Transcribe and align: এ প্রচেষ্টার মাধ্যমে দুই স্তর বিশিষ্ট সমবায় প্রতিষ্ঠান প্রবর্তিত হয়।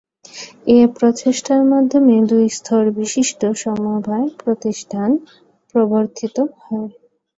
এ 0.69 0.97
প্রচেষ্টার 0.97 1.61
মাধ্যমে 1.71 2.15
দুই 2.31 2.45
স্তর 2.49 2.83
বিশিষ্ট 2.97 3.41
সমবায় 3.55 4.27
প্রতিষ্ঠান 4.41 5.09
প্রবর্তিত 5.69 6.35
হয়। 6.59 6.89